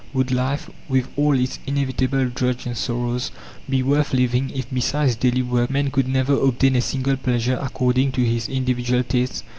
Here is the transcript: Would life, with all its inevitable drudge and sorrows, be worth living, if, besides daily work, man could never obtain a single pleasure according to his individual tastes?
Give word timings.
Would 0.15 0.31
life, 0.31 0.67
with 0.89 1.07
all 1.15 1.33
its 1.37 1.59
inevitable 1.67 2.25
drudge 2.33 2.65
and 2.65 2.75
sorrows, 2.75 3.29
be 3.69 3.83
worth 3.83 4.15
living, 4.15 4.49
if, 4.49 4.65
besides 4.73 5.15
daily 5.15 5.43
work, 5.43 5.69
man 5.69 5.91
could 5.91 6.07
never 6.07 6.33
obtain 6.33 6.75
a 6.75 6.81
single 6.81 7.17
pleasure 7.17 7.59
according 7.61 8.13
to 8.13 8.25
his 8.25 8.49
individual 8.49 9.03
tastes? 9.03 9.43